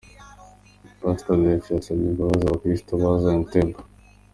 Pastor 0.99 1.35
Delphin 1.41 1.73
yasabye 1.75 2.05
imbabazi 2.09 2.43
abakristo 2.45 2.91
ba 3.01 3.09
Zion 3.21 3.41
Temple. 3.51 3.83